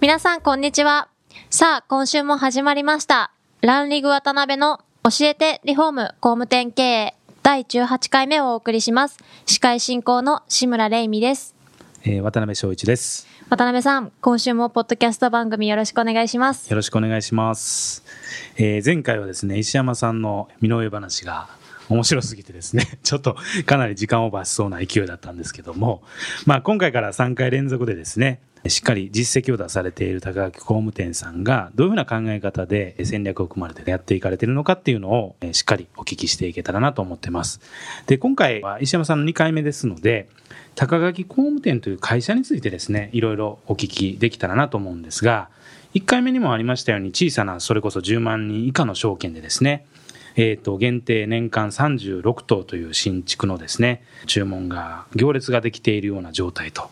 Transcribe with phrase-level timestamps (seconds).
[0.00, 1.08] 皆さんこんにちは。
[1.50, 3.32] さあ今週も始まりました。
[3.60, 9.18] ランリグ渡辺の教えてリフォーム工務店経営第18回目をお送りします。
[9.44, 11.54] 司会進行の志村玲美です。
[12.02, 13.28] えー、渡辺翔一です。
[13.50, 16.70] 渡辺さん今週もポッドキャスト番組よろしくお願いします。
[16.70, 18.02] よろしくお願いします。
[18.56, 21.48] えー、前回はですね、石山さんの身の上話が
[21.90, 26.02] 面白すぎてですね、 ちょっとかなり時間オーバーしそうな勢いだったんですけども、
[26.46, 37.60] まあ今回から3回連続でですね、しっかり実績を出されている高垣工務店さんがどういうふうな考え方で戦略を組まれてやっていかれているのかっていうのをしっかりお聞きしていけたらなと思ってます。
[38.06, 40.28] で、今回は石山さんの2回目ですので、
[40.74, 45.48] 高垣工務店という会社についてですね、いろいろお聞きできたらなと思うんですが、
[45.94, 49.86] 1回目にもありましたように小さなそれこそ10万人以下の証券でですね、
[50.36, 56.88] えっ、と、限定年間36棟という新築のですね、注文が、行列ができているような状態と。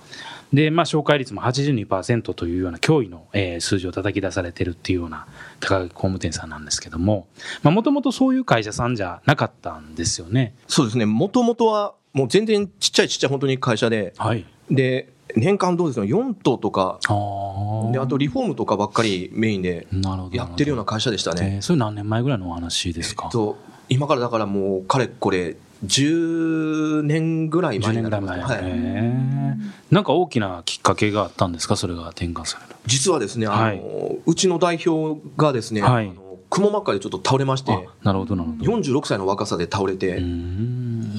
[0.52, 5.26] で、まあ、紹介率も82%というような驚異の、えー数字を叩き出されているっていうような
[5.60, 7.26] 高垣工務店さんなんですけども、
[7.62, 10.54] まあ、もともとそういう会社さんじゃなかったんですよね。
[10.66, 14.46] そうですね、もともとは、もう全然ちっちゃいちっちゃい本当に会社で、はい。
[14.70, 17.92] で、年間どうですか、4棟とか、ああ。
[17.92, 20.36] であとリフォームとかばっかりメインでなるほど。
[20.36, 21.54] やってるような会社でしたね。
[21.56, 23.56] えーそれ何年前ぐらいのお話ですか、と
[23.88, 29.54] 今からだからもう、かれこれ、10年ぐらい前10年になりますね、は
[29.90, 31.76] い、なんか大きなきっかけがあったんですか？
[31.76, 32.74] それが転換される。
[32.86, 33.82] 実はですね、あのはい、
[34.26, 36.08] うちの代表がですね、はい。
[36.08, 38.72] あのくも膜下でちょっと倒れまして、あなるほどなるほど。
[38.72, 40.20] 46歳の若さで倒れて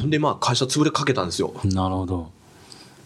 [0.07, 1.53] で、まあ、会社潰れかけたんですよ。
[1.63, 2.31] なるほど。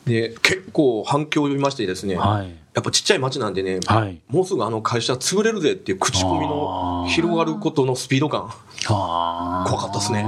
[0.05, 2.49] で、結構反響を呼びましてですね、はい。
[2.73, 4.19] やっぱちっちゃい町なんでね、はい。
[4.27, 8.49] もうすぐあの会社潰れるぜっていう口コミの広がることのスピード感。
[8.89, 9.69] あー。
[9.69, 10.25] 怖かったですね。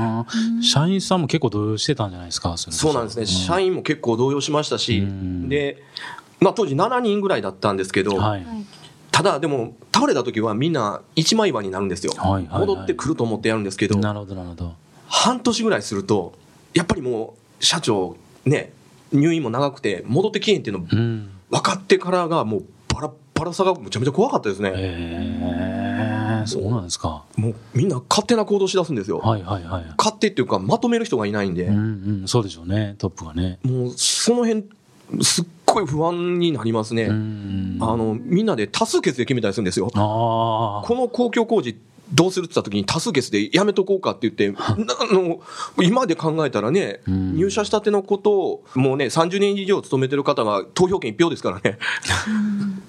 [0.61, 2.55] 社員さんも結構動揺してたんじゃないですか？
[2.57, 3.25] そうなんですね。
[3.25, 4.99] 社員員も結構動揺しましたし。
[4.99, 5.83] うん、で、
[6.39, 8.45] まあ当時7人ぐらいだったんですけど、はい。
[9.11, 12.13] ただでも倒れた時はみんな一枚岩になるんですよ。
[12.17, 12.59] はいはいはい。
[12.67, 14.73] 戻ってくると思ってやるんですけど、なるほどなるほど。
[15.07, 16.33] 半年ぐらいすると、
[16.73, 18.73] やっぱりもう社長ね、
[19.13, 21.29] 入院も長くて戻ってきへんっていうのうん。
[21.49, 24.71] 分かってからがもうバラッバラさがむちゃめちゃ怖かったですね。
[26.45, 27.23] えー、そうなんですか。
[27.35, 29.19] もうみんな勝手な行動しだすんですよ。
[29.19, 31.79] はいはいはい勝手っていうかまとめる人がいないんで、うんう
[32.23, 32.95] んそうでしょうね。
[32.97, 33.59] トップがね。
[33.63, 34.65] もうその辺
[35.21, 37.03] すっごい不安になりますね。
[37.03, 39.89] うんあのみんなで多数決で決めたりするんですよ。
[39.93, 41.77] ああこの公共工事
[42.13, 45.41] どうするって言った時に多数決でやめとこうかって言って、なあの
[45.81, 47.35] 今で考えたらね、うん。
[47.35, 51.79] 入社したてのことを、もうね、30年以上勤めてる方が投票権1票ですからね、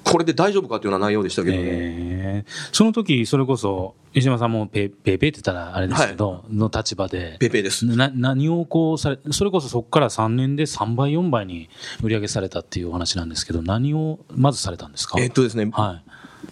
[0.04, 1.62] これで大丈夫かっていうような内容でしたけどね。
[1.64, 2.26] えー
[2.72, 7.86] その時それこそ石島さんもペペーペーって言ったらあれですけど、の立場でペーペーです。
[7.86, 11.68] な何をこうされそれこそそこから3年で3倍4倍に
[12.02, 15.18] 売り上げされたっていうお話なんですけど何をまずされたんですか？
[15.20, 16.10] えっとですね、はい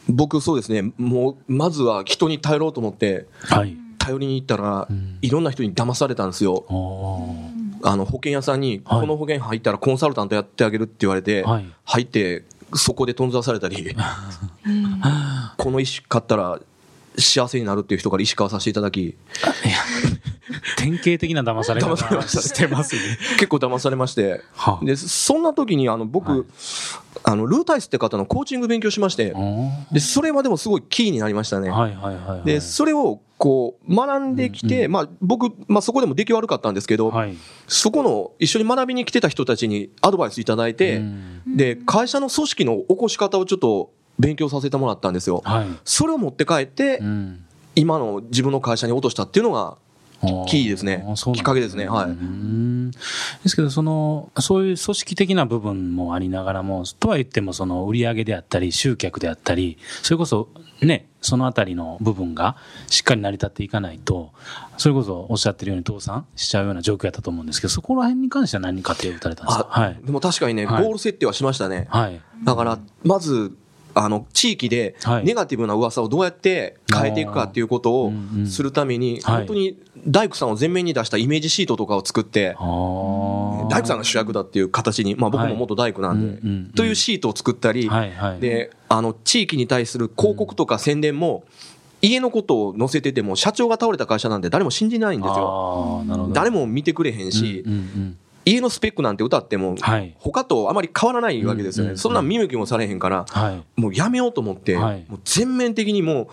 [0.08, 3.76] 僕そうですね、もう、まずは人に頼ろうと思って、はい。
[3.98, 6.64] 頼りに行ったらうん、いろんな人に騙されたんですよ。
[7.82, 9.00] あの、保険屋さんに、はい。
[9.00, 11.66] この保険入ったらコンサルタントやってあげるって言われて、はい。
[11.84, 12.44] 入って、
[12.74, 13.94] そこで頓挫されたり、
[15.56, 16.60] この石買ったら
[17.16, 19.16] 幸せになるっていう人から石買わさせていただき、
[20.84, 23.02] 典型的な騙され方してますね。
[23.34, 24.84] 結構騙されまして、はあ。
[24.84, 26.44] で、そんな時にあの、僕、はい。
[27.22, 31.70] あの、ルータイスって方のコーチング勉強しまして、おで、それはでもすごいキーになりましたね。
[31.70, 32.44] ーはいはいはいはい。
[32.44, 37.34] で、それをこう、学んできて、まあ僕、まあそこでも出来悪かったんですけど、はい。
[37.66, 41.42] そこの一緒に学びに来てた人たちにアドバイスいただいて、うん。
[41.56, 45.40] で、会社の組織の起こし方をちょっと勉強させてもらったんですよ。
[45.44, 45.66] はい。
[45.84, 47.44] それを持って帰って、うん。
[47.76, 49.76] 今の自分の会社に落としたっていうのが、
[50.48, 51.04] キーですね。
[51.34, 51.88] きっかけですね。
[51.88, 52.16] はい。
[53.42, 60.48] ですけど、その、そういう組織的な部分もありながらも、とは言っても、その売り上げであったり、集客であったり、それこそ
[60.80, 62.56] ね、そのあたりの部分が
[62.88, 64.32] しっかり成り立っていかないと、
[64.76, 69.68] それこそおっしゃってるように倒産しちゃうような状況やったと思うんですけど、そこら辺に関しては何か手を打たれたんですか？
[69.70, 69.98] あ、はい。
[70.04, 70.84] でも確かにね、はい。
[70.84, 71.86] ゴール設定はしましたね。
[71.88, 72.20] はい。
[72.44, 73.56] だから、まず、
[73.94, 75.24] あの、地域ではい。
[75.24, 78.12] ネガティブな噂をどうやって変えていくかっていうことを
[78.46, 79.36] するために、はい。
[79.38, 87.88] 本当に大工さんを前面に出したイメージシートとかを作って、大工さんが主役だっていう形に、まあ僕も元大工なんで、というシートを作ったり。
[88.40, 91.44] で、あの、地域に対する広告とか宣伝も、
[92.02, 96.04] 家のことを載せてても、社長が倒れた会社なんで誰も信じないんですよ。
[96.32, 97.64] 誰も見てくれへんし、
[98.44, 101.96] 家のスペックなんて歌っても、はい他とあまり変わらないわけですよね。
[101.96, 103.80] そんなん見向きもされへんから、はい。
[103.80, 106.28] もうやめようと思って、はいもう全面的にもう、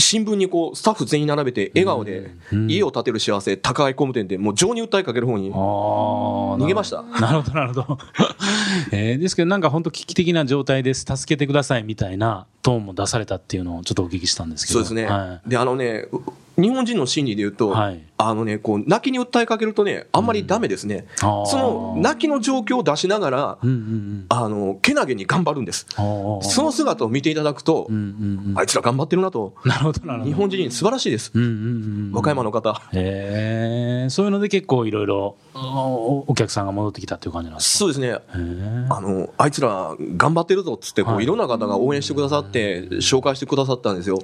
[0.00, 5.52] 新聞にこう、スタッフ全員並べて、笑顔でうん、家を建てる幸せ、高い工務店で、もう情に訴えかける方に。
[5.52, 7.98] 逃げましたなるほど、なるほど。
[8.92, 14.80] えーですけど、なんか本当危機的な状態です、助けてくださいみたいなトーンも出されたっていうのをちょっとお聞きしたんですけど。
[14.80, 15.04] そうですね。
[15.04, 16.06] はで、あのね、
[16.60, 21.06] 日本人の心理で言うと、はいあのね、こう、泣きに訴えかけるとね、あんまりダメですね。
[21.22, 23.66] あーその、泣きの状況を出しながら、い。
[23.66, 24.26] うんうんうん。
[24.28, 25.86] あの、けなげに頑張るんです。
[25.96, 28.58] その姿を見ていただくと、うんうんうん。
[28.58, 30.30] あいつら頑張ってるなと、なるほど、なるほど。
[30.30, 31.30] 日本人素晴らしいです。
[31.34, 31.52] うんうんう
[32.10, 32.12] ん。
[32.12, 32.82] 和歌山の方。
[32.92, 37.78] へえそういうので結構いろいろおお客さんが戻ってきたっていう感じなんですか？
[37.78, 38.18] そうですね。
[38.88, 44.18] あの、あいつら頑張ってるぞっつって、こう、はいいろんな方が応援してくださって、紹介してくださったんですよ。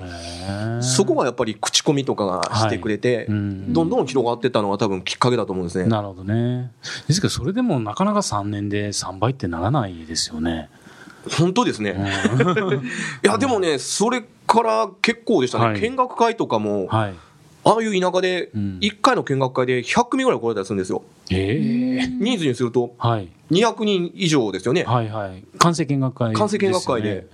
[0.80, 5.86] そこがやっぱり口コミとかがしてくれて、はいうんどんどん広がってったのが多分きっかけだと思うんですね。
[5.88, 6.72] なるほどね。
[7.08, 10.68] ですけど、それでもなかなか3年で3倍ってならないですよね。
[11.38, 11.96] 本当ですね。
[13.24, 15.64] いや、でもね、それから結構でしたね。
[15.66, 17.14] はい見学会とかも、はい。
[17.68, 21.02] ああいう田舎でうん、1回の見学会で100組ぐらい来られたりするんですよ。
[21.30, 23.28] ええ人数にするとはい。
[23.50, 24.84] 200人以上ですよね。
[24.84, 25.42] はいはい。
[25.58, 27.26] 完成見学会、完成見学会で。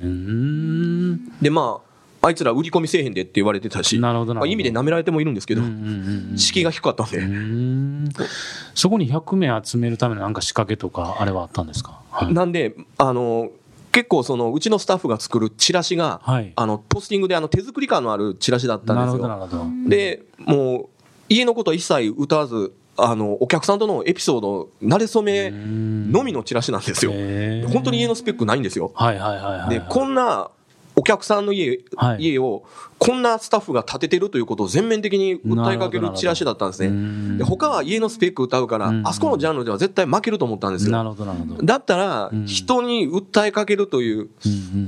[1.43, 1.81] で、ま
[2.23, 5.63] あ、あいつら売り込みせえへんでって言われてたし、なるほどまあ、意味で舐められてもいるんですけど、
[6.37, 8.09] 敷居が低かったんで、ん
[8.75, 12.01] そこに100名集めるためのなんか仕掛けとか、あれはあったんですか？
[12.11, 12.33] はい。
[12.33, 13.51] なんで、あの、
[13.93, 19.41] 結構その、うちのスタッフが作るチラシが、はいあの、ポスティングであの、手作り感のあるチラシだったんですなるほど、なよ。
[19.45, 19.89] るほど。
[19.89, 20.87] で、もう、
[21.29, 27.13] 家のことは一切歌わず、あの、お客さんとのエピソード、慣れ初めのみのチラシなんですよ。
[27.69, 28.93] 本当に家のスペックないんですよ。
[28.95, 29.71] はいはいはいはい。
[29.71, 30.51] で、こんな、
[30.95, 32.65] お客さんの家、はい家を、
[33.05, 36.89] こんなスタッフが建ててるということを全面的に訴えかけるチラシだったんですね。
[36.89, 40.93] んで、他は家のスペック歌うから、うんあそこのジャンルでは絶対負けると思ったんですよ。
[40.93, 41.63] なるほど、なるほど。
[41.65, 44.29] だったらうん、人に訴えかけるという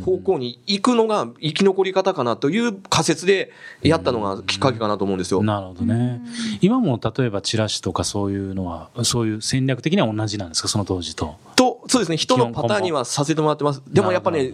[0.04, 3.50] 方向に行くのが生き残り方かなという仮説で
[3.82, 5.42] やったのがきっかけかなと思うんですよ。
[5.42, 6.20] なるほどね。
[6.60, 11.34] 今も例えばチラシとかそういうのは、そういう戦略的には同じなんですか、その当時と。
[11.56, 13.82] と、そうですね、人のパターンにはさせてもらってます。
[13.88, 14.52] でもやっぱね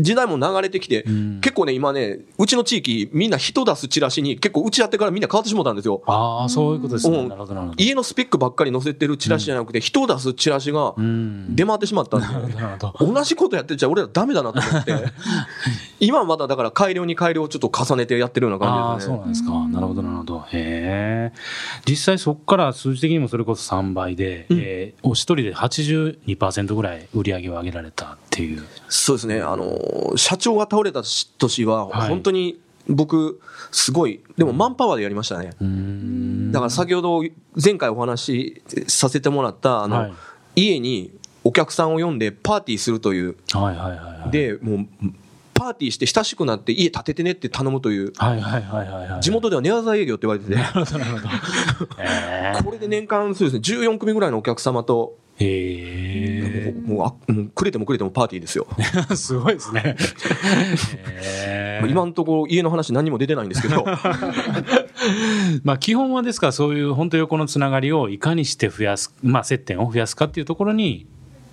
[0.00, 6.02] 時代も流れてきてうん、結構ね、今ね、うちの地域、みんな人出すチラシに結構打ち合ってからみんな変わってしまったんですよ。
[6.06, 7.18] ああ、そういうことですね。
[7.18, 7.82] うんなるほど、なるほど。
[7.82, 11.54] 家のスペックばっかり載せてるチラシじゃなくて、人を出すチラシがうん。
[11.54, 12.26] 出回ってしまったんで。
[12.26, 13.12] なるほど、なるほど。
[13.12, 14.94] 同じことやってちゃ俺らダメだなと思って、
[16.00, 19.16] 今はまだだから改良に改良をちょっと重ねてやってるようなああ、感じですね。
[19.16, 19.50] そうなんですか。
[19.68, 20.38] なるほど、なるほど。
[20.40, 21.32] へえ。
[21.86, 28.62] 実際そこから数字的にもそれこそ3倍で、うんえーお一人で82%ぐらい売り上げを上げられたっていう。
[28.88, 31.02] そうですね、あの、社長が倒れた
[31.38, 32.58] 年は、はい本当に
[32.88, 33.40] 僕、
[33.70, 35.50] すごい、でもマンパワーでやりましたね。
[36.50, 37.22] だから先ほど、
[37.62, 40.12] 前回お話しさせてもらった、あの、はい。
[40.56, 41.12] 家に
[41.44, 44.86] お客さんを呼んでパーティーするという、はいはいはいはい。、で、もう、
[45.54, 49.20] パーティーして親しくなって家建ててねって頼むという、はいはいはいはいはい。
[49.20, 50.56] 地元では寝技営業って言われてて、
[52.62, 55.16] これで年間そうですね、14組ぐらいのお客様と、
[56.58, 58.66] もう、もうあもうくれてもくれてもパーティーですよ。
[58.78, 58.82] え。
[59.16, 59.96] すごいですね。
[61.22, 61.86] へえ。
[61.88, 63.84] 今のところ家の話何にも出てないんですけど、
[65.64, 71.06] まあ基本はですからそういう本当横のつながりをいかにして増やす、まあ接点を増やすかっていうところに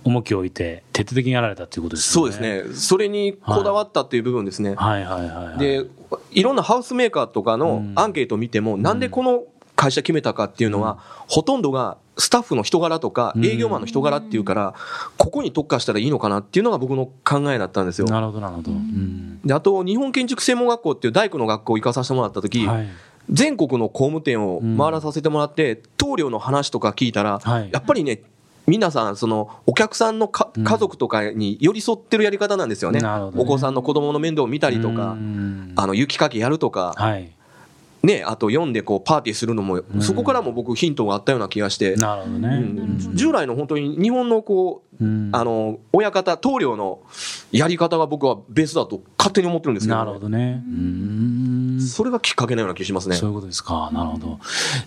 [0.04, 2.32] 重きを置いて徹底的にやられたっていうことですよね。
[2.32, 2.70] そうです。
[2.70, 4.76] ね、それにこだわったっていう部分ですね。
[4.76, 5.58] はいはいはいはい。
[5.60, 5.86] で、
[6.32, 9.44] いろんなハウスメーカーとかのうんアンケートを見ても、なんでこの
[9.76, 14.74] 会社決めたかっていうのは、ほとんどがスタッフの人柄とかうん営業マンの人柄っていうから、
[15.18, 18.08] ここに特化したらいいのかなっていうのが僕の考えだったんですよ。
[18.08, 18.72] なるほどなるほど。
[18.72, 19.42] うん。
[19.44, 22.88] で、あと、日本建築専門学校っていう大工の学校を行かさせてもらった時、はい。
[23.30, 28.22] 全国の工務店を回らさせてもらって、棟梁の話とか聞いたら、はいやっぱりね、
[28.68, 33.00] 皆さん、その、お客さんのかうん家族とかに寄り添ってるやり方なんですよね。
[33.00, 37.32] なるほどねお子さんの子供の面倒を見たりとかう、んあの、雪かきやるとか、はい。
[38.06, 42.48] ね、あと読んでこうパーティーするのも、んそこからも僕ヒントがあったような気がして、なるほどね。
[42.48, 47.00] うん従来の本当に日本のこう、うんあの、親方、棟梁の
[47.52, 50.64] やり方が僕はベースだと勝手に思ってるんですけど、なるほどね。
[50.66, 51.35] うん。
[51.86, 53.16] それがきっかけのような気しますね。
[53.16, 53.90] そういうことですか。
[53.94, 54.40] なるほど。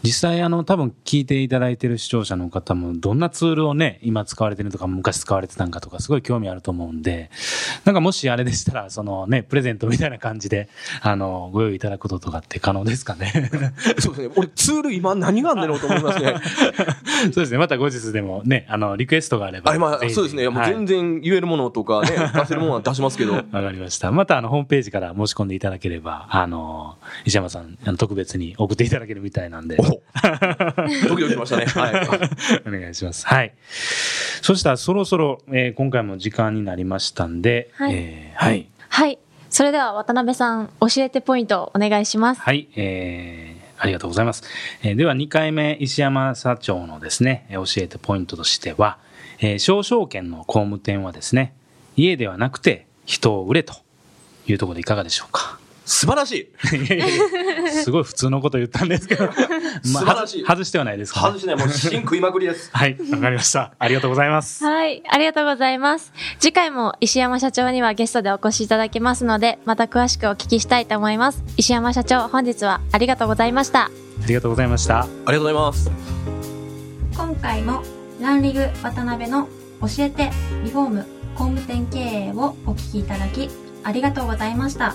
[0.02, 7.30] 実際、あの、多分聞いていただいている視聴者の方も、どんなツールをね、今使われてるとか、昔使われてたんかとか、すごい興味あると思うんで、
[7.84, 10.68] なんかもしあれでしたら、そのね、プレゼントみたいな感じで、
[11.02, 13.50] あの、ご用意いただくこととかって可能ですかね。
[13.98, 14.34] そうですね。
[14.36, 16.34] 俺、ツール今何があんだろうと思いますね。
[17.32, 17.58] そうですね。
[17.58, 19.70] また後日でもね、あの、リクエストがあれば。
[19.70, 20.48] あれ、まあ、そうですね。
[20.48, 23.34] もうはい全然言えるものとかね、出せるものは出しますけど。
[23.34, 24.12] わかりました。
[24.12, 26.87] また、あの、ホームページから申し込んでいただければ、あの、
[27.24, 29.76] 石山さん、あの特別に送っていただけるみたいなんで。
[29.80, 29.82] お
[31.08, 31.66] ドキドキしましたね。
[31.66, 32.62] はい。
[32.66, 33.26] お願いします。
[33.26, 33.54] はい。
[34.42, 38.66] そしたら、そろそろ、えー今回も時間になりましたんで、はいえーはい。
[38.88, 39.18] はい。
[39.50, 42.40] それでは渡辺さん、教えてポイントをお願いします。
[42.40, 44.42] はい、えー、ありがとうございます。
[44.82, 48.98] えーでは、2回目、石山社長のですね、えー教えてポイントとしては、
[49.40, 51.54] えー商証券の工務店はですね、
[51.96, 53.74] 家ではなくて人を売れと
[54.46, 55.57] いうところでいかがでしょうか。
[55.88, 56.76] 素晴らしい。
[56.76, 57.16] いやいやい
[57.64, 61.56] やすごい普通のこと言ったんですけど、 ま素晴らしい外してはないですか、外してない。
[61.56, 62.68] もう、芯食いまくりです。
[62.76, 63.72] はい、わかりました。
[63.78, 64.62] ありがとうございます。
[64.62, 65.02] はい。
[65.08, 66.12] ありがとうございます。
[66.38, 71.42] 次回も石山社長にはゲストでお越しいただきますので、また詳しくお聞きしたいと思います。
[71.56, 73.84] 石山社長、本日はありがとうございました。
[73.84, 73.90] あ
[74.26, 75.00] りがとうございました。
[75.00, 75.90] ありがとうございます。
[77.16, 77.82] 今回も
[78.20, 79.48] ランリグ渡辺の
[79.80, 80.30] 教えて
[80.64, 83.48] リフォーム工務店経営をお聞きいただき
[83.84, 84.94] ありがとうございました